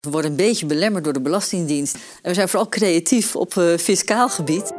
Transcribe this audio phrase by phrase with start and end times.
[0.00, 1.94] We worden een beetje belemmerd door de Belastingdienst.
[1.94, 4.72] En we zijn vooral creatief op uh, fiscaal gebied.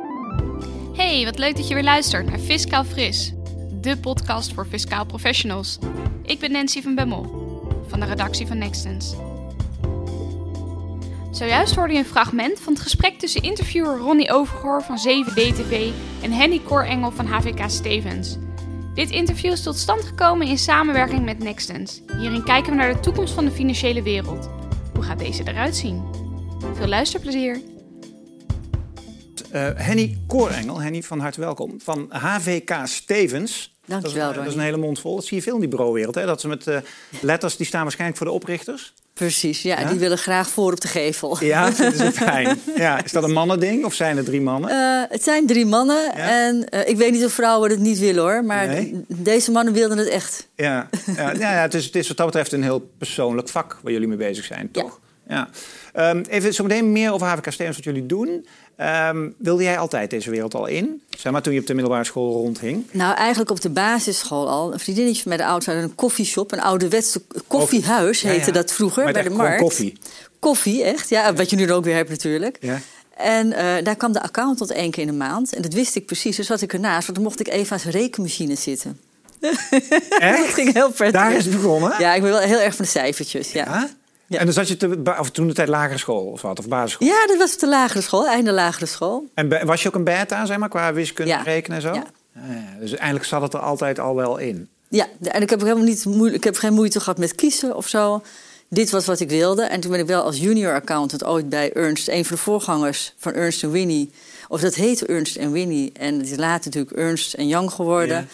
[0.93, 3.33] Hey, wat leuk dat je weer luistert naar Fiscaal Fris,
[3.81, 5.77] de podcast voor fiscaal professionals.
[6.23, 7.25] Ik ben Nancy van Bemmel,
[7.87, 9.15] van de redactie van Nextens.
[11.31, 15.91] Zojuist hoorde je een fragment van het gesprek tussen interviewer Ronnie Overgoor van 7DTV
[16.21, 18.37] en Henny Korengel van HVK Stevens.
[18.93, 22.01] Dit interview is tot stand gekomen in samenwerking met Nextens.
[22.17, 24.49] Hierin kijken we naar de toekomst van de financiële wereld.
[24.93, 26.03] Hoe gaat deze eruit zien?
[26.73, 27.61] Veel luisterplezier.
[29.53, 33.79] Uh, Henny Koorengel, Henny van harte welkom, van HVK Stevens.
[33.91, 35.15] Dankjewel, dat is, dat is een hele mond vol.
[35.15, 36.15] Dat zie je veel in die bureauwereld.
[36.15, 36.25] Hè?
[36.25, 36.77] Dat ze met uh,
[37.21, 38.93] letters, die staan waarschijnlijk voor de oprichters.
[39.13, 41.43] Precies, ja, die willen graag voor op de gevel.
[41.43, 42.59] Ja, dat is fijn.
[42.75, 44.69] Ja, is dat een mannending of zijn er drie mannen?
[44.69, 46.13] Uh, het zijn drie mannen.
[46.13, 48.43] En uh, ik weet niet of vrouwen het niet willen hoor.
[48.43, 49.05] Maar nee.
[49.07, 50.47] deze mannen wilden het echt.
[50.55, 53.91] Ja, ja, ja, het, is, het is wat dat betreft een heel persoonlijk vak waar
[53.91, 54.99] jullie mee bezig zijn, toch?
[55.27, 55.49] Ja.
[55.95, 58.45] Um, even zo meteen meer over HVK Stevens, wat jullie doen.
[58.81, 61.01] Um, wilde jij altijd deze wereld al in?
[61.17, 62.85] Zeg maar toen je op de middelbare school rondhing.
[62.91, 64.73] Nou, eigenlijk op de basisschool al.
[64.73, 66.51] Een vriendinnetje van mij de ouders hadden een koffieshop.
[66.51, 68.51] Een ouderwetse koffiehuis heette ja, ja.
[68.51, 69.61] dat vroeger maar bij de markt.
[69.61, 69.97] koffie?
[70.39, 71.09] Koffie, echt.
[71.09, 72.57] Ja, wat je nu ook weer hebt natuurlijk.
[72.59, 72.79] Ja.
[73.17, 75.53] En uh, daar kwam de accountant één keer in de maand.
[75.53, 76.35] En dat wist ik precies.
[76.35, 77.05] Dus zat ik ernaast.
[77.05, 78.99] Want dan mocht ik even aan rekenmachine zitten.
[79.39, 80.37] Echt?
[80.45, 81.21] dat ging heel prettig.
[81.21, 81.93] Daar is het begonnen?
[81.99, 83.51] Ja, ik ben wel heel erg van de cijfertjes.
[83.51, 83.89] ja?
[84.31, 84.39] Ja?
[84.39, 87.07] En dan zat je te, of toen de tijd lagere school of wat, of basisschool?
[87.07, 89.25] Ja, dat was de lagere school, einde lagere school.
[89.33, 91.41] En was je ook een beta, zeg maar, qua wiskunde, ja.
[91.41, 91.93] rekenen en zo?
[91.93, 92.03] Ja.
[92.33, 92.79] Ja.
[92.79, 94.69] Dus eigenlijk zat het er altijd al wel in.
[94.89, 97.87] Ja, en ik heb, helemaal niet moeilijk, ik heb geen moeite gehad met kiezen of
[97.87, 98.21] zo.
[98.67, 99.63] Dit was wat ik wilde.
[99.63, 103.13] En toen ben ik wel als junior accountant ooit bij Ernst, een van de voorgangers
[103.17, 104.11] van Ernst Winnie.
[104.47, 105.91] Of dat heette Ernst Winnie.
[105.93, 108.29] En het is later natuurlijk Ernst Young geworden.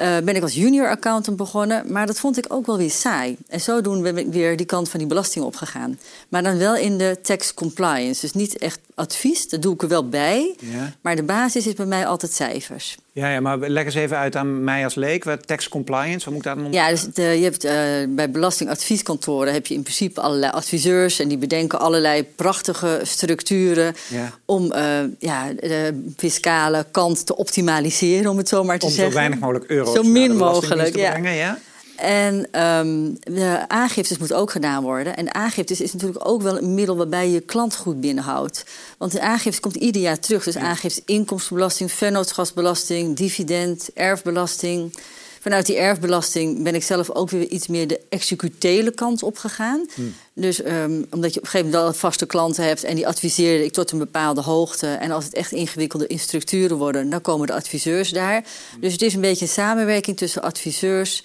[0.00, 3.36] Uh, ben ik als junior accountant begonnen, maar dat vond ik ook wel weer saai.
[3.48, 5.98] En zodoende ben ik weer die kant van die belasting opgegaan.
[6.28, 8.20] Maar dan wel in de tax compliance.
[8.20, 10.54] Dus niet echt advies, dat doe ik er wel bij.
[10.60, 10.92] Ja.
[11.00, 12.96] Maar de basis is bij mij altijd cijfers.
[13.12, 15.24] Ja, ja, maar leg eens even uit aan mij als leek.
[15.24, 17.72] Wat tax compliance, wat moet ik daar dan Ja, dus de, je hebt, uh,
[18.08, 21.18] bij belastingadvieskantoren heb je in principe allerlei adviseurs...
[21.18, 23.94] en die bedenken allerlei prachtige structuren...
[24.08, 24.32] Ja.
[24.44, 29.06] om uh, ja, de fiscale kant te optimaliseren, om het zo maar te om zeggen.
[29.06, 31.58] Om zo weinig mogelijk euro's zo min mogelijk, te brengen, ja.
[32.00, 35.16] En um, de aangiftes moeten ook gedaan worden.
[35.16, 38.64] En aangiftes is natuurlijk ook wel een middel waarbij je klant goed binnenhoudt.
[38.98, 40.44] Want de aangifte komt ieder jaar terug.
[40.44, 44.92] Dus aangifte inkomstenbelasting, vennootschapsbelasting, dividend, erfbelasting.
[45.40, 49.86] Vanuit die erfbelasting ben ik zelf ook weer iets meer de executele kant opgegaan.
[49.94, 50.14] Hmm.
[50.34, 53.64] Dus um, omdat je op een gegeven moment wel vaste klanten hebt en die adviseerde
[53.64, 54.86] ik tot een bepaalde hoogte.
[54.86, 58.44] En als het echt ingewikkelde in structuren worden, dan komen de adviseurs daar.
[58.70, 58.80] Hmm.
[58.80, 61.22] Dus het is een beetje een samenwerking tussen adviseurs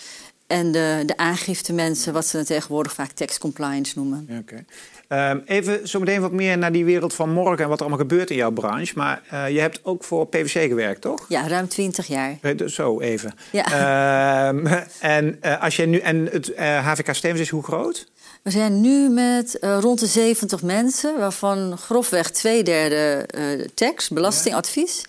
[0.47, 4.29] en de, de aangifte mensen, wat ze tegenwoordig vaak tax compliance noemen.
[4.41, 5.31] Okay.
[5.31, 8.07] um, even zo meteen wat meer naar die wereld van morgen en wat er allemaal
[8.07, 8.93] gebeurt in jouw branche.
[8.95, 11.25] Maar uh, je hebt ook voor PwC gewerkt, toch?
[11.29, 12.37] Ja, ruim 20 jaar.
[12.65, 13.33] Zo even.
[13.51, 14.47] Ja.
[14.47, 14.67] Um,
[14.99, 18.07] en uh, als je nu en het uh, HVK Stevens is hoe groot?
[18.41, 23.25] We zijn nu met rond de 70 mensen, waarvan grofweg twee derde
[23.73, 25.03] tax, belastingadvies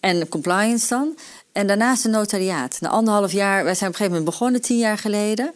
[0.00, 0.08] ja.
[0.08, 1.16] en compliance dan.
[1.56, 2.78] En daarnaast een notariaat.
[2.80, 5.54] Na anderhalf jaar, wij zijn op een gegeven moment begonnen, tien jaar geleden.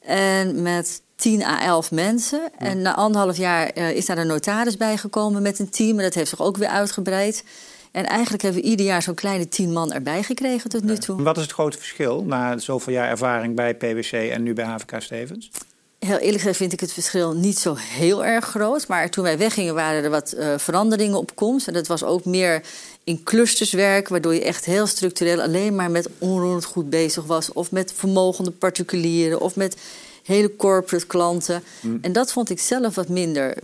[0.00, 2.40] En met 10 à 11 mensen.
[2.58, 2.66] Ja.
[2.66, 5.96] En na anderhalf jaar uh, is daar een notaris bijgekomen met een team.
[5.96, 7.44] En dat heeft zich ook weer uitgebreid.
[7.92, 11.22] En eigenlijk hebben we ieder jaar zo'n kleine tien man erbij gekregen tot nu toe.
[11.22, 15.02] Wat is het grote verschil na zoveel jaar ervaring bij PwC en nu bij HVK
[15.02, 15.50] Stevens?
[15.98, 18.88] Heel eerlijk gezegd vind ik het verschil niet zo heel erg groot.
[18.88, 21.68] Maar toen wij weggingen waren er wat uh, veranderingen op komst.
[21.68, 22.62] En dat was ook meer
[23.04, 27.52] in clusters werken, waardoor je echt heel structureel alleen maar met onroerend goed bezig was.
[27.52, 29.76] Of met vermogende particulieren, of met
[30.22, 31.62] hele corporate klanten.
[31.80, 31.98] Mm.
[32.02, 33.56] En dat vond ik zelf wat minder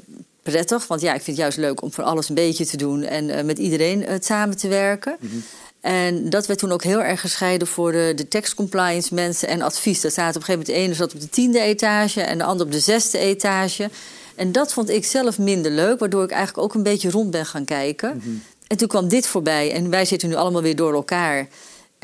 [0.42, 0.86] prettig.
[0.86, 3.28] Want ja, ik vind het juist leuk om van alles een beetje te doen en
[3.28, 5.16] uh, met iedereen uh, samen te werken.
[5.20, 5.44] Mm -hmm.
[5.84, 9.62] En dat werd toen ook heel erg gescheiden voor de, de tax compliance mensen en
[9.62, 10.00] advies.
[10.00, 12.44] Daar zaten op een gegeven moment de ene zat op de tiende etage en de
[12.44, 13.90] ander op de zesde etage.
[14.34, 17.46] En dat vond ik zelf minder leuk, waardoor ik eigenlijk ook een beetje rond ben
[17.46, 18.14] gaan kijken.
[18.14, 18.42] Mm -hmm.
[18.66, 21.48] En toen kwam dit voorbij en wij zitten nu allemaal weer door elkaar.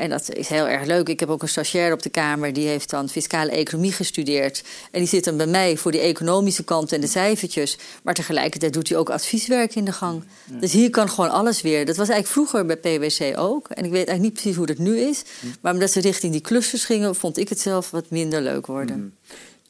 [0.01, 1.09] En dat is heel erg leuk.
[1.09, 4.63] Ik heb ook een stagiair op de Kamer, die heeft dan fiscale economie gestudeerd.
[4.91, 7.77] En die zit dan bij mij voor die economische kant en de cijfertjes.
[8.03, 10.23] Maar tegelijkertijd doet hij ook advieswerk in de gang.
[10.51, 10.59] Ja.
[10.59, 11.85] Dus hier kan gewoon alles weer.
[11.85, 13.67] Dat was eigenlijk vroeger bij PwC ook.
[13.67, 15.23] En ik weet eigenlijk niet precies hoe dat nu is.
[15.61, 18.97] Maar omdat ze richting die clusters gingen, vond ik het zelf wat minder leuk worden.
[18.97, 19.13] Mm.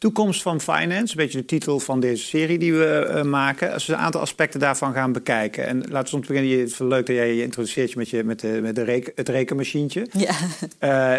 [0.01, 3.73] Toekomst van finance, een beetje de titel van deze serie die we eh, maken.
[3.73, 5.67] Als we een aantal aspecten daarvan gaan bekijken.
[5.67, 8.23] En laten we om te beginnen, het is leuk dat jij je introduceert met, je,
[8.23, 10.07] met, de, met de reken, het rekenmachientje.
[10.11, 10.33] Ja.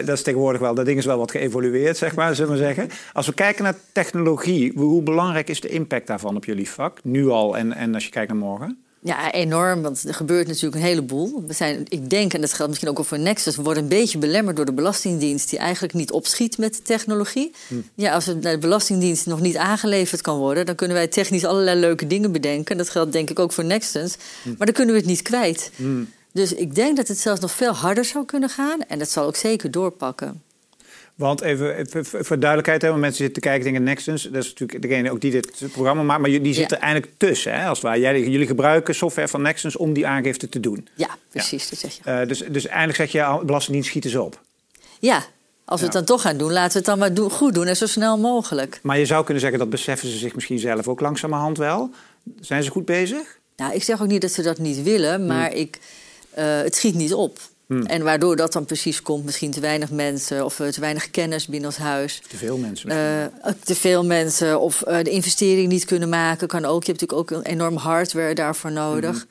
[0.00, 2.58] Uh, dat is tegenwoordig wel, dat ding is wel wat geëvolueerd, zeg maar, zullen we
[2.58, 2.88] zeggen.
[3.12, 6.99] Als we kijken naar technologie, hoe belangrijk is de impact daarvan op jullie vak?
[7.02, 8.81] Nu al en, en als je kijkt naar morgen?
[9.04, 11.44] Ja, enorm, want er gebeurt natuurlijk een heleboel.
[11.46, 13.56] We zijn, ik denk, en dat geldt misschien ook al voor Nexus...
[13.56, 15.50] we worden een beetje belemmerd door de Belastingdienst...
[15.50, 17.52] die eigenlijk niet opschiet met technologie.
[17.69, 17.75] Hm.
[17.94, 20.66] Ja, als het naar de Belastingdienst nog niet aangeleverd kan worden...
[20.66, 22.76] dan kunnen wij technisch allerlei leuke dingen bedenken.
[22.76, 24.16] Dat geldt denk ik ook voor Nexus.
[24.43, 24.49] Hm.
[24.49, 25.70] Maar dan kunnen we het niet kwijt.
[25.76, 26.02] Hm.
[26.32, 28.81] Dus ik denk dat het zelfs nog veel harder zou kunnen gaan.
[28.88, 30.43] En dat zal ook zeker doorpakken.
[31.22, 34.82] Want even, voor duidelijkheid, hè, want mensen zitten te kijken denken Nextens, dat is natuurlijk
[34.82, 36.82] degene ook die dit programma maakt, maar die zitten ja.
[36.82, 38.00] eigenlijk tussen, hè, als het ware.
[38.00, 40.88] Jij, jullie gebruiken software van Nextens om die aangifte te doen.
[40.94, 42.00] Ja, precies, dat zeg je.
[42.06, 44.40] Uh, dus, dus eigenlijk zeg je, Belastingdienst schieten ze op.
[44.98, 45.24] Ja,
[45.64, 47.76] als we het dan toch gaan doen, laten we het dan maar goed doen en
[47.76, 48.80] zo snel mogelijk.
[48.82, 51.90] Maar je zou kunnen zeggen, dat beseffen ze zich misschien zelf ook langzamerhand wel.
[52.40, 53.38] Zijn ze goed bezig?
[53.56, 55.56] Nou, ik zeg ook niet dat ze dat niet willen, maar hm.
[55.56, 55.78] ik,
[56.38, 57.38] uh, het schiet niet op.
[57.72, 57.86] Hmm.
[57.86, 61.46] En waardoor dat dan precies komt, misschien te weinig mensen of uh, te weinig kennis
[61.46, 62.22] binnen ons huis.
[62.28, 63.30] Te veel mensen misschien.
[63.44, 66.84] Uh, te veel mensen of uh, de investering niet kunnen maken, kan ook.
[66.84, 69.16] Je hebt natuurlijk ook een enorm hardware daarvoor nodig.
[69.16, 69.28] Hmm.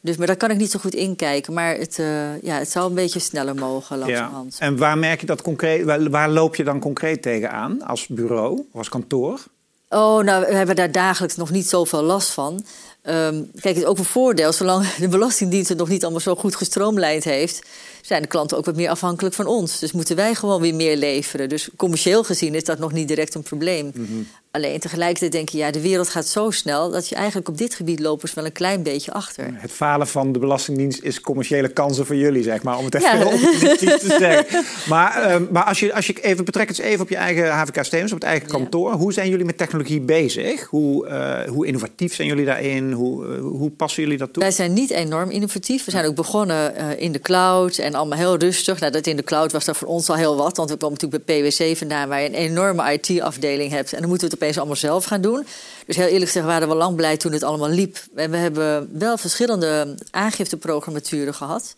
[0.00, 1.52] Dus, maar daar kan ik niet zo goed inkijken.
[1.52, 1.96] Maar het,
[2.42, 4.56] ja, het zou een beetje sneller mogen langzamerhand.
[4.58, 4.66] Ja.
[4.66, 5.84] En waar merk je dat concreet?
[5.84, 9.40] Waar, waar loop je dan concreet tegenaan als bureau of als kantoor?
[9.88, 12.64] Oh, nou, we hebben daar dagelijks nog niet zoveel last van.
[13.08, 16.34] Um, kijk, het is ook een voordeel, zolang de Belastingdienst het nog niet allemaal zo
[16.34, 17.66] goed gestroomlijnd heeft,
[18.00, 19.78] zijn de klanten ook wat meer afhankelijk van ons.
[19.78, 21.48] Dus moeten wij gewoon weer meer leveren.
[21.48, 23.90] Dus commercieel gezien is dat nog niet direct een probleem.
[23.94, 24.26] Mm -hmm.
[24.56, 27.74] Alleen tegelijkertijd denk je, ja, de wereld gaat zo snel dat je eigenlijk op dit
[27.74, 29.50] gebied lopen wel een klein beetje achter.
[29.52, 33.18] Het falen van de Belastingdienst is commerciële kansen voor jullie, zeg maar, om het even
[33.18, 33.96] ja.
[33.96, 34.64] te zeggen.
[34.88, 37.84] Maar, uh, maar als je, als je even betrekt het even op je eigen HVK
[37.84, 38.90] Stevens, op het eigen kantoor.
[38.90, 38.96] Ja.
[38.96, 40.64] Hoe zijn jullie met technologie bezig?
[40.64, 42.92] Hoe, uh, hoe innovatief zijn jullie daarin?
[42.96, 44.42] Hoe, uh, hoe passen jullie dat toe?
[44.42, 45.84] Wij zijn niet enorm innovatief.
[45.84, 48.80] We zijn ook begonnen in de cloud en allemaal heel rustig.
[48.80, 50.98] Nou, dat in de cloud was dat voor ons al heel wat, want we komen
[51.00, 53.92] natuurlijk bij PwC vandaan, waar je een enorme IT-afdeling hebt.
[53.92, 55.46] En dan moeten we het opeens allemaal zelf gaan doen.
[55.86, 57.98] Dus heel eerlijk gezegd waren we lang blij toen het allemaal liep.
[58.14, 61.74] En we hebben wel verschillende aangifteprogrammaturen gehad.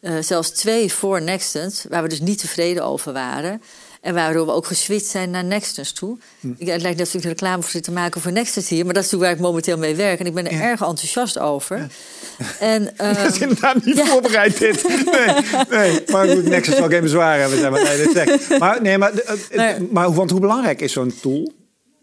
[0.00, 3.62] Uh, zelfs twee voor Nextens, waar we dus niet tevreden over waren.
[4.00, 6.18] En waardoor we ook geswitcht zijn naar Nextens toe.
[6.40, 6.48] Hm.
[6.58, 8.84] Het lijkt net ik een reclame voor te maken voor Nextens hier.
[8.84, 10.20] Maar dat is natuurlijk waar ik momenteel mee werk.
[10.20, 11.76] En ik ben er erg enthousiast over.
[11.78, 11.86] Ja.
[12.60, 14.88] En, um, dat is inderdaad niet voorbereid dit.
[14.88, 15.34] Nee,
[15.70, 16.02] nee.
[16.06, 17.58] Maar goed, Nextens zal geen bezwaar hebben.
[17.58, 17.80] Zeg maar.
[17.80, 19.12] Nee, maar, nee, maar,
[19.54, 21.52] maar, maar want hoe belangrijk is zo'n tool?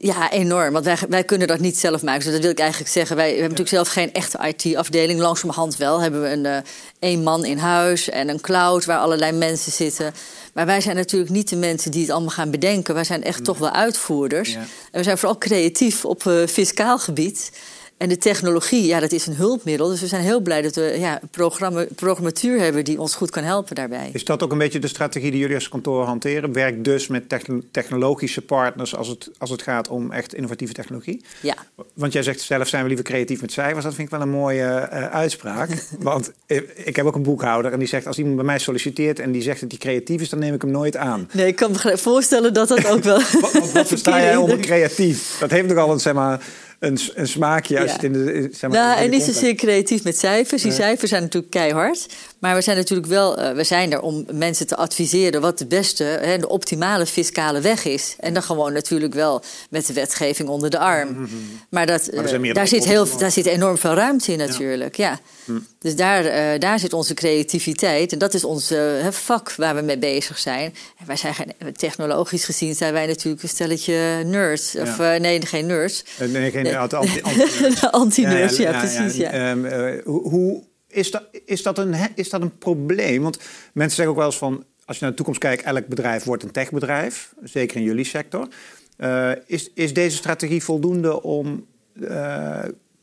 [0.03, 0.73] Ja, enorm.
[0.73, 2.23] Want wij, wij kunnen dat niet zelf maken.
[2.23, 3.15] Dus dat wil ik eigenlijk zeggen.
[3.15, 5.19] Wij hebben natuurlijk zelf geen echte IT-afdeling.
[5.19, 6.57] Langzamerhand wel hebben we een, uh,
[6.99, 10.13] één man in huis en een cloud waar allerlei mensen zitten.
[10.53, 12.93] Maar wij zijn natuurlijk niet de mensen die het allemaal gaan bedenken.
[12.93, 14.51] Wij zijn echt toch wel uitvoerders.
[14.51, 14.59] Ja.
[14.59, 17.51] En we zijn vooral creatief op uh, fiscaal gebied.
[17.97, 19.87] En de technologie, ja, dat is een hulpmiddel.
[19.87, 23.43] Dus we zijn heel blij dat we ja, een programmatuur hebben die ons goed kan
[23.43, 24.09] helpen daarbij.
[24.13, 26.53] Is dat ook een beetje de strategie die jullie als kantoor hanteren?
[26.53, 27.23] Werk dus met
[27.71, 31.25] technologische partners als het, als het gaat om echt innovatieve technologie?
[31.41, 31.55] Ja.
[31.93, 33.83] Want jij zegt zelf zijn we liever creatief met cijfers.
[33.83, 35.69] Dat vind ik wel een mooie uh, uitspraak.
[35.99, 36.31] Want
[36.75, 39.41] ik heb ook een boekhouder en die zegt als iemand bij mij solliciteert en die
[39.41, 41.29] zegt dat hij creatief is, dan neem ik hem nooit aan.
[41.31, 43.21] Nee, ik kan me voorstellen dat dat ook wel.
[43.41, 45.37] wat, wat versta jij onder creatief?
[45.39, 46.41] Dat heeft nogal een zeg maar
[46.83, 47.93] een, een smaakje als ja.
[47.93, 48.49] het in de.
[48.51, 50.61] Zeg maar, nou, en niet zozeer creatief met cijfers.
[50.61, 52.05] Die cijfers zijn natuurlijk keihard.
[52.39, 55.65] Maar we zijn natuurlijk wel, uh, we zijn er om mensen te adviseren wat de
[55.65, 58.15] beste, hè, de optimale fiscale weg is.
[58.19, 61.09] En dan gewoon natuurlijk wel met de wetgeving onder de arm.
[61.09, 61.59] Mm -hmm.
[61.69, 64.97] Maar, dat, maar uh, daar, zit heel, daar zit enorm veel ruimte in natuurlijk.
[64.97, 65.19] Ja.
[65.45, 65.59] Hm.
[65.79, 68.11] Dus daar, uh, daar zit onze creativiteit.
[68.11, 68.73] En dat is ons
[69.09, 70.73] vak waar we mee bezig zijn.
[70.97, 74.71] En wij zijn geen, technologisch gezien zijn wij natuurlijk een stelletje nerds.
[74.71, 74.81] Ja.
[74.81, 76.03] Of nee, geen nerds.
[76.19, 77.91] Nee, geen anti-nerds.
[77.91, 79.15] Anti ja, ja, precies.
[79.15, 83.21] Ja, um, hoe is dat, is, dat een, is dat een probleem?
[83.21, 83.37] Want
[83.73, 84.65] mensen zeggen ook wel eens van...
[84.85, 87.33] als je naar de toekomst kijkt, elk bedrijf wordt een techbedrijf.
[87.43, 88.47] Zeker in jullie sector.
[89.45, 91.65] Is, is deze strategie voldoende om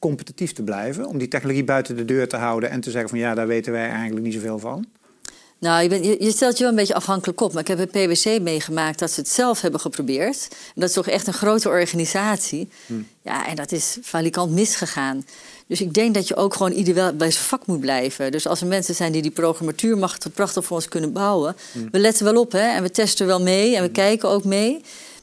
[0.00, 1.06] competitief te blijven?
[1.06, 3.18] Om die technologie buiten de deur te houden en te zeggen van...
[3.18, 4.86] ja, daar weten wij eigenlijk niet zoveel van?
[5.60, 7.52] Nou, je, bent, je, je, stelt je wel een beetje afhankelijk op.
[7.52, 10.48] Maar ik heb bij PwC meegemaakt dat ze het zelf hebben geprobeerd.
[10.50, 12.68] En dat is toch echt een grote organisatie.
[12.86, 12.94] Hm.
[13.22, 15.26] Ja, en dat is valikant misgegaan.
[15.66, 18.32] Dus ik denk dat je ook gewoon ieder wel bij zijn vak moet blijven.
[18.32, 21.56] Dus als er mensen zijn die die programmatuur prachtig voor ons kunnen bouwen...
[21.72, 21.78] Hm.
[21.90, 23.94] we letten wel op hè, en we testen wel mee en we hm.
[23.94, 24.80] kijken ook mee...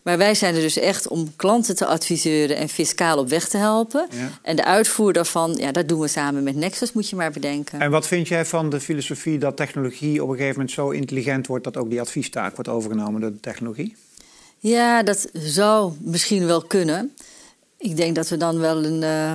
[0.08, 3.58] Maar wij zijn er dus echt om klanten te adviseren en fiscaal op weg te
[3.58, 4.08] helpen.
[4.12, 4.30] Ja.
[4.42, 7.80] En de uitvoer daarvan, ja, dat doen we samen met Nexus, moet je maar bedenken.
[7.80, 11.48] En wat vind jij van de filosofie dat technologie op een gegeven moment zo intelligent
[11.48, 13.96] wordt dat ook die adviestaak wordt overgenomen door de technologie?
[14.58, 17.14] Ja, dat zou misschien wel kunnen.
[17.78, 19.34] Ik denk dat we dan wel, een, uh,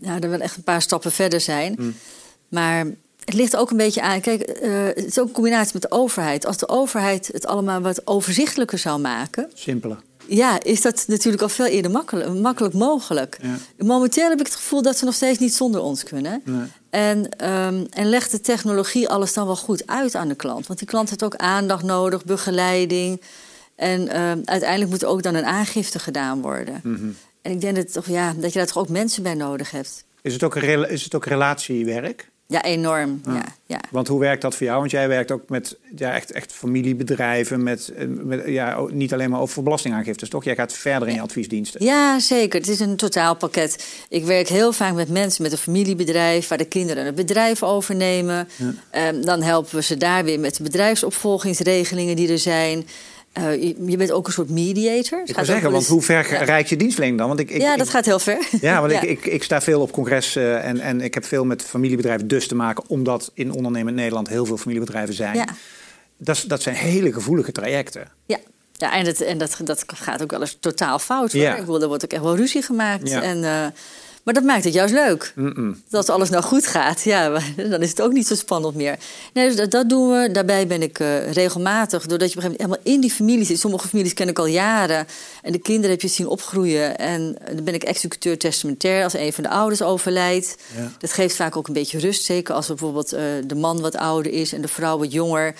[0.00, 1.74] ja, er wel echt een paar stappen verder zijn.
[1.76, 1.94] Hmm.
[2.48, 2.86] Maar
[3.24, 4.20] het ligt ook een beetje aan.
[4.20, 6.46] Kijk, uh, het is ook een combinatie met de overheid.
[6.46, 9.50] Als de overheid het allemaal wat overzichtelijker zou maken.
[9.54, 9.98] Simpeler.
[10.28, 13.38] Ja, is dat natuurlijk al veel eerder makkelijk, makkelijk mogelijk.
[13.42, 13.84] Ja.
[13.84, 16.42] Momenteel heb ik het gevoel dat ze nog steeds niet zonder ons kunnen.
[16.44, 16.66] Nee.
[16.90, 17.18] En,
[17.50, 20.66] um, en legt de technologie alles dan wel goed uit aan de klant?
[20.66, 23.20] Want die klant heeft ook aandacht nodig, begeleiding.
[23.76, 26.80] En um, uiteindelijk moet er ook dan een aangifte gedaan worden.
[26.82, 27.16] Mm -hmm.
[27.42, 30.04] En ik denk dat, toch, ja, dat je daar toch ook mensen bij nodig hebt.
[30.22, 32.30] Is het ook, een, is het ook relatiewerk?
[32.54, 33.20] Ja, enorm.
[33.24, 33.34] Ja.
[33.34, 33.80] Ja, ja.
[33.90, 34.78] Want hoe werkt dat voor jou?
[34.78, 39.40] Want jij werkt ook met ja, echt, echt familiebedrijven, met, met, ja, niet alleen maar
[39.40, 40.44] over belastingaangiftes, toch?
[40.44, 41.84] Jij gaat verder in je adviesdiensten.
[41.84, 42.60] Ja, zeker.
[42.60, 43.86] Het is een totaalpakket.
[44.08, 48.48] Ik werk heel vaak met mensen met een familiebedrijf, waar de kinderen het bedrijf overnemen.
[48.92, 49.08] Ja.
[49.08, 52.86] Um, dan helpen we ze daar weer met de bedrijfsopvolgingsregelingen die er zijn.
[53.38, 55.22] Uh, je, je, bent ook een soort mediator.
[55.24, 56.42] Ik wil zeggen, want hoe ver ja.
[56.42, 57.28] reikt je dienstverlening dan?
[57.28, 58.48] Want ik, ik, ja, dat ik, gaat heel ver.
[58.60, 59.00] Ja, want ja.
[59.00, 62.28] Ik, ik, ik sta veel op congressen uh, en, en ik heb veel met familiebedrijven
[62.28, 62.84] dus te maken...
[62.88, 65.34] omdat in ondernemend Nederland heel veel familiebedrijven zijn.
[65.36, 65.46] Ja.
[66.16, 68.08] Dat, dat zijn hele gevoelige trajecten.
[68.26, 68.38] Ja,
[68.72, 71.32] ja en, het, en dat, dat gaat ook wel eens totaal fout.
[71.32, 71.42] Hoor.
[71.42, 71.54] Ja.
[71.54, 73.08] Ik bedoel, er wordt ook echt wel ruzie gemaakt.
[73.08, 73.22] Ja.
[73.22, 73.66] En, uh,
[74.24, 75.32] maar dat maakt het juist leuk.
[75.34, 75.82] Mm -mm.
[75.88, 77.28] Dat als alles nou goed gaat, ja,
[77.70, 78.98] dan is het ook niet zo spannend meer.
[79.32, 80.30] Nee, dus dat, dat doen we.
[80.32, 83.46] Daarbij ben ik uh, regelmatig, doordat je op een gegeven moment helemaal in die familie
[83.46, 83.58] zit.
[83.58, 85.06] Sommige families ken ik al jaren.
[85.42, 86.98] En de kinderen heb je zien opgroeien.
[86.98, 90.56] En dan ben ik executeur testamentair als een van de ouders overlijdt.
[90.76, 90.90] Ja.
[90.98, 92.24] Dat geeft vaak ook een beetje rust.
[92.24, 95.54] Zeker als bijvoorbeeld uh, de man wat ouder is en de vrouw wat jonger.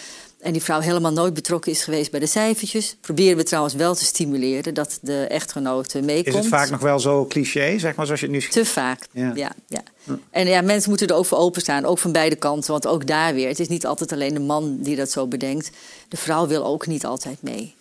[0.45, 2.97] En die vrouw helemaal nooit betrokken is geweest bij de cijfertjes.
[3.01, 6.27] Proberen we trouwens wel te stimuleren dat de echtgenoot meekomt.
[6.27, 8.49] Is het vaak nog wel zo cliché, zeg maar, zoals je het nu...
[8.49, 9.33] Te vaak, ja.
[9.35, 9.83] ja, ja.
[10.05, 10.19] ja.
[10.31, 12.71] En ja, mensen moeten er ook voor openstaan, ook van beide kanten.
[12.71, 15.71] Want ook daar weer, het is niet altijd alleen de man die dat zo bedenkt.
[16.09, 17.75] De vrouw wil ook niet altijd mee.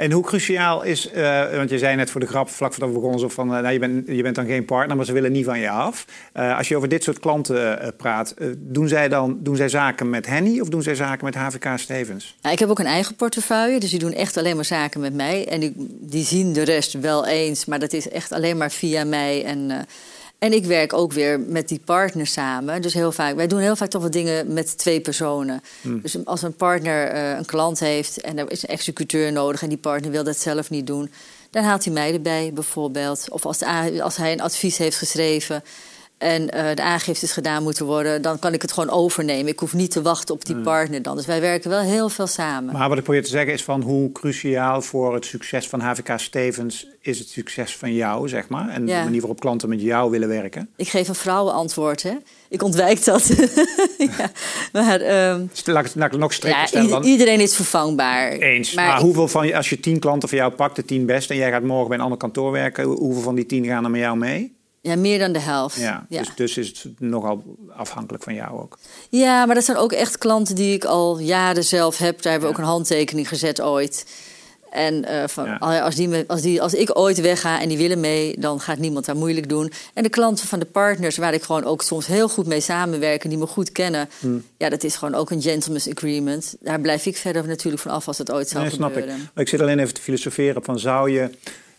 [0.00, 2.94] En hoe cruciaal is, uh, want je zei net voor de grap, vlak voordat we
[2.94, 5.32] begonnen, zo van, uh, nou, je, bent, je bent dan geen partner, maar ze willen
[5.32, 6.04] niet van je af.
[6.34, 10.26] Uh, als je over dit soort klanten praat, doen zij dan doen zij zaken met
[10.26, 12.36] Henny of doen zij zaken met HVK Stevens?
[12.42, 15.14] Nou, ik heb ook een eigen portefeuille, dus die doen echt alleen maar zaken met
[15.14, 15.48] mij.
[15.48, 19.04] En die, die zien de rest wel eens, maar dat is echt alleen maar via
[19.04, 19.44] mij.
[19.44, 19.86] En,
[20.40, 22.82] en ik werk ook weer met die partner samen.
[22.82, 25.62] Dus heel vaak, wij doen heel vaak toch wat dingen met twee personen.
[25.80, 26.00] Hmm.
[26.00, 29.68] Dus als een partner uh, een klant heeft en er is een executeur nodig en
[29.68, 31.10] die partner wil dat zelf niet doen,
[31.50, 33.26] dan haalt hij mij erbij bijvoorbeeld.
[33.30, 35.62] Of als, de, als hij een advies heeft geschreven
[36.20, 39.46] en uh, de aangiftes gedaan moeten worden, dan kan ik het gewoon overnemen.
[39.52, 40.64] Ik hoef niet te wachten op die Hmm.
[40.64, 41.16] partner dan.
[41.16, 42.72] Dus wij werken wel heel veel samen.
[42.72, 46.18] Maar wat ik probeer te zeggen is van hoe cruciaal voor het succes van HVK
[46.18, 48.68] Stevens is het succes van jou, zeg maar.
[48.68, 48.98] En Ja.
[48.98, 50.68] de manier waarop klanten met jou willen werken.
[50.76, 52.12] Ik geef een vrouwenantwoord, hè.
[52.48, 53.26] Ik ontwijk dat.
[53.98, 54.30] ja,
[54.72, 57.02] maar ehm, Laat ik, laat ik het nog strekker ja, stellen dan.
[57.04, 58.30] iedereen is vervangbaar.
[58.32, 58.74] Eens.
[58.74, 61.32] Maar, ik- hoeveel van je, als je tien klanten van jou pakt, de tien beste,
[61.32, 63.84] en jij gaat morgen bij een ander kantoor werken, hoe- hoeveel van die tien gaan
[63.84, 64.58] er met jou mee?
[64.82, 65.76] Ja, meer dan de helft.
[65.76, 66.18] Ja, ja.
[66.18, 67.42] Dus, dus is het nogal
[67.76, 68.78] afhankelijk van jou ook.
[69.10, 72.22] Ja, maar dat zijn ook echt klanten die ik al jaren zelf heb.
[72.22, 72.60] Daar hebben we Ja.
[72.60, 74.06] ook een handtekening gezet ooit.
[74.70, 75.56] En eh, van, Ja.
[75.80, 78.78] als, die me, als, die, als ik ooit wegga en die willen mee, dan gaat
[78.78, 79.72] niemand daar moeilijk doen.
[79.94, 83.24] En de klanten van de partners, waar ik gewoon ook soms heel goed mee samenwerk
[83.24, 84.44] en die me goed kennen, Hmm.
[84.56, 86.56] ja, dat is gewoon ook een gentleman's agreement.
[86.60, 88.94] Daar blijf ik verder natuurlijk van af als dat ooit zou Nee, snap ik.
[88.94, 89.18] gebeuren.
[89.34, 91.30] Maar ik zit alleen even te filosoferen van zou je...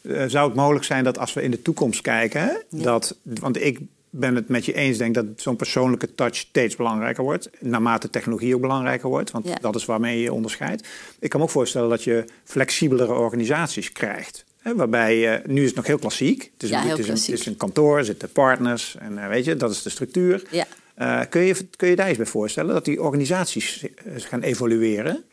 [0.02, 3.80] eh, zou het mogelijk zijn dat als we in de toekomst kijken, dat, want ik
[4.10, 8.56] ben het met je eens, denk dat zo'n persoonlijke touch steeds belangrijker wordt, naarmate technologie
[8.56, 9.56] ook belangrijker wordt, want Ja.
[9.62, 10.88] dat is waarmee je je onderscheidt.
[11.20, 14.44] Ik kan me ook voorstellen dat je flexibelere organisaties krijgt.
[14.60, 16.52] Hè, waarbij, je nu is het nog heel klassiek.
[16.54, 17.32] Het is, Ja, een, het is, een, klassiek.
[17.32, 20.44] het is een kantoor, er zitten partners en eh, weet je, dat is de structuur.
[20.52, 20.66] Ja.
[20.96, 25.24] Eh, kun, je, kun je daar eens bij voorstellen dat die organisaties eh, gaan evolueren?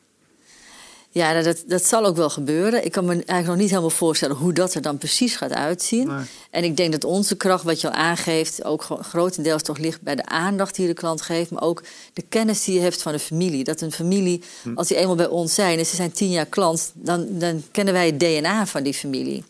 [1.18, 2.84] Ja, dat- dat, dat zal ook wel gebeuren.
[2.84, 6.06] Ik kan me eigenlijk nog niet helemaal voorstellen hoe dat er dan precies gaat uitzien.
[6.08, 6.25] Nee.
[6.50, 10.00] En ik denk dat onze kracht, wat je al aangeeft, ook gro- grotendeels toch ligt
[10.02, 11.82] bij de aandacht die de klant geeft, maar ook
[12.12, 13.64] de kennis die je hebt van de familie.
[13.64, 14.72] Dat een familie, Hm.
[14.75, 17.94] als die eenmaal bij ons zijn en ze zijn tien jaar klant, dan, dan kennen
[17.94, 19.44] wij het DNA van die familie.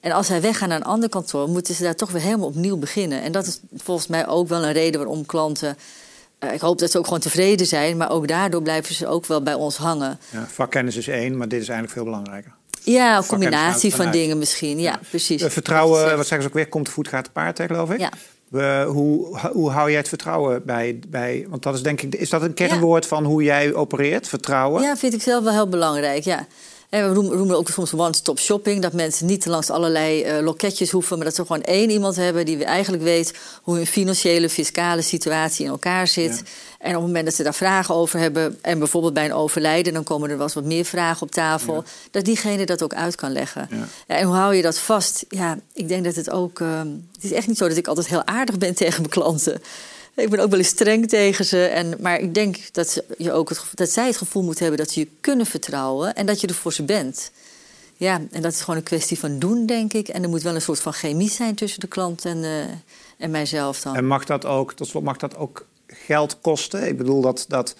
[0.00, 2.76] En als zij weggaan naar een ander kantoor, moeten ze daar toch weer helemaal opnieuw
[2.76, 3.22] beginnen.
[3.22, 5.76] En dat is volgens mij ook wel een reden waarom klanten.
[6.38, 9.26] Eh, ik hoop dat ze ook gewoon tevreden zijn, maar ook daardoor blijven ze ook
[9.26, 10.18] wel bij ons hangen.
[10.30, 12.52] Ja, vakkennis is één, maar dit is eigenlijk veel belangrijker.
[12.84, 14.80] Ja, een combinatie van dingen misschien.
[14.80, 15.42] Ja, precies.
[15.42, 16.16] Eh, vertrouwen, Precies.
[16.16, 17.98] wat zeggen ze ook weer, komt voet, gaat paard, hè, geloof ik?
[17.98, 18.10] Ja.
[18.48, 21.46] We, hoe, hoe hou jij het vertrouwen bij, bij...
[21.48, 22.14] Want dat is denk ik...
[22.14, 24.28] Is dat een kernwoord van hoe jij opereert?
[24.28, 24.82] Vertrouwen?
[24.82, 26.24] Ja, vind ik zelf wel heel belangrijk.
[26.24, 26.46] Ja.
[26.88, 28.82] En we noemen, ook soms one-stop shopping.
[28.82, 32.44] Dat mensen niet langs allerlei uh, loketjes hoeven, maar dat ze gewoon één iemand hebben
[32.44, 36.42] die eigenlijk weet hoe hun financiële, fiscale situatie in elkaar zit.
[36.78, 39.92] En op het moment dat ze daar vragen over hebben, en bijvoorbeeld bij een overlijden,
[39.92, 43.14] dan komen er wel eens wat meer vragen op tafel, dat diegene dat ook uit
[43.14, 43.68] kan leggen.
[44.06, 45.24] en hoe hou je dat vast?
[45.28, 46.58] Ja, ik denk dat het ook.
[46.58, 46.78] Uh,
[47.14, 49.62] het is echt niet zo dat ik altijd heel aardig ben tegen mijn klanten.
[50.18, 51.64] Ik ben ook wel eens streng tegen ze.
[51.64, 54.84] En, maar ik denk dat, ze, je ook het, dat zij het gevoel moeten hebben
[54.84, 57.30] dat ze je kunnen vertrouwen en dat je er voor ze bent.
[57.96, 60.08] Ja, en dat is gewoon een kwestie van doen, denk ik.
[60.08, 62.60] En er moet wel een soort van chemie zijn tussen de klant en, uh,
[63.16, 63.96] en mijzelf dan.
[63.96, 66.88] En mag dat ook, tot slot, mag dat ook geld kosten?
[66.88, 67.44] Ik bedoel dat.
[67.48, 67.76] dat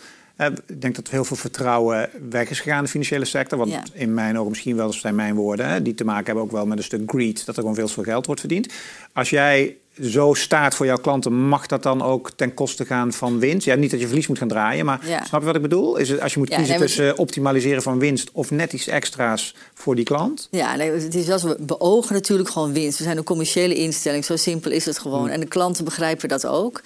[0.68, 3.58] ik denk dat heel veel vertrouwen weg is gegaan in de financiële sector.
[3.58, 6.44] Want in mijn ogen, misschien wel, dat zijn mijn woorden, hè, die te maken hebben
[6.44, 7.46] ook wel met een stuk greed.
[7.46, 8.72] Dat er gewoon veel geld wordt verdiend.
[9.12, 13.38] Als jij zo staat voor jouw klanten, mag dat dan ook ten koste gaan van
[13.38, 13.66] winst?
[13.66, 15.96] Ja, niet dat je verlies moet gaan draaien, maar snap je wat ik bedoel?
[15.96, 19.94] Is het als je moet kiezen tussen optimaliseren van winst of net iets extra's voor
[19.94, 20.48] die klant?
[20.50, 21.48] Ja, nee, het is wel zo.
[21.48, 22.98] We beogen natuurlijk gewoon winst.
[22.98, 25.20] We zijn een commerciële instelling, zo simpel is het gewoon.
[25.20, 25.28] Hmm.
[25.28, 26.82] En de klanten begrijpen dat ook.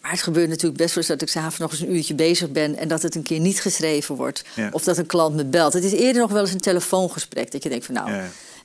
[0.00, 2.50] Maar het gebeurt natuurlijk best wel eens dat ik s'avonds nog eens een uurtje bezig
[2.50, 4.44] ben en dat het een keer niet geschreven wordt.
[4.72, 5.72] Of dat een klant me belt.
[5.72, 8.10] Het is eerder nog wel eens een telefoongesprek dat je denkt van nou.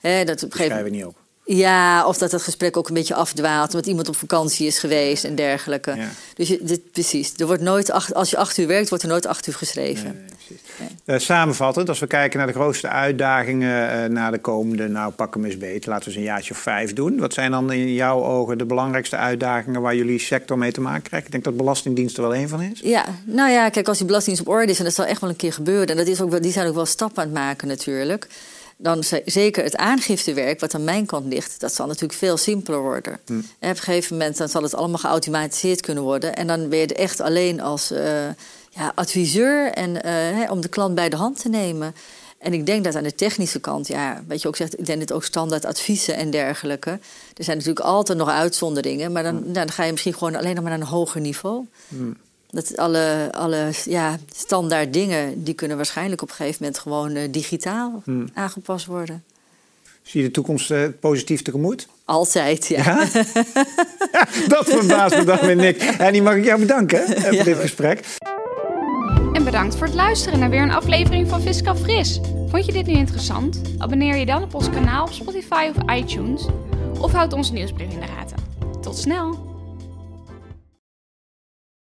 [0.01, 1.15] Hè, dat op gegeven moment niet op.
[1.55, 5.23] Ja, of dat het gesprek ook een beetje afdwaalt, omdat iemand op vakantie is geweest
[5.23, 5.97] en dergelijke.
[6.35, 9.09] Dus je, dit, precies, er wordt nooit acht, als je acht uur werkt, wordt er
[9.09, 10.03] nooit acht uur geschreven.
[10.03, 10.59] Nee,
[11.05, 15.11] nee, uh, samenvattend, als we kijken naar de grootste uitdagingen uh, naar de komende, nou
[15.11, 17.19] pak hem eens beter, laten we eens een jaartje of vijf doen.
[17.19, 21.01] Wat zijn dan in jouw ogen de belangrijkste uitdagingen waar jullie sector mee te maken
[21.01, 21.25] krijgt?
[21.25, 22.79] Ik denk dat Belastingdienst er wel één van is.
[22.83, 25.29] Ja, nou ja, kijk, als die Belastingdienst op orde is, en dat zal echt wel
[25.29, 27.37] een keer gebeuren, en dat is ook wel, die zijn ook wel stappen aan het
[27.37, 28.27] maken natuurlijk
[28.81, 33.19] dan zeker het aangiftewerk, wat aan mijn kant ligt, dat zal natuurlijk veel simpeler worden.
[33.25, 33.37] Hm.
[33.37, 36.35] Op een gegeven moment dan zal het allemaal geautomatiseerd kunnen worden.
[36.35, 37.99] En dan ben je er echt alleen als uh,
[38.69, 41.95] ja, adviseur en uh, om de klant bij de hand te nemen.
[42.37, 44.99] En ik denk dat aan de technische kant, ja, weet je ook zegt, ik denk
[44.99, 46.89] dat ook standaard adviezen en dergelijke.
[47.37, 49.41] Er zijn natuurlijk altijd nog uitzonderingen, maar dan, hm.
[49.41, 51.65] nou, dan ga je misschien gewoon alleen nog maar naar een hoger niveau.
[51.87, 52.11] Hm.
[52.51, 57.23] Dat alle, alle ja, standaard dingen, die kunnen waarschijnlijk op een gegeven moment gewoon uh,
[57.31, 58.29] digitaal hmm.
[58.33, 59.23] aangepast worden.
[60.01, 61.87] Zie je de toekomst uh, positief tegemoet?
[62.05, 62.83] Altijd, ja.
[62.83, 63.07] ja?
[64.11, 65.81] ja dat verbaast me dan weer, Nick.
[65.81, 67.43] En die mag ik jou bedanken hè, voor ja.
[67.43, 68.05] dit gesprek.
[69.33, 72.19] En bedankt voor het luisteren naar weer een aflevering van Fiscal Fris.
[72.47, 73.61] Vond je dit nu interessant?
[73.77, 76.45] Abonneer je dan op ons kanaal op Spotify of iTunes.
[76.99, 78.37] Of houd onze nieuwsbrief in de gaten.
[78.81, 79.48] Tot snel!